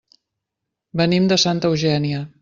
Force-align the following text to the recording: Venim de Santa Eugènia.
Venim 1.01 1.27
de 1.33 1.37
Santa 1.43 1.71
Eugènia. 1.73 2.23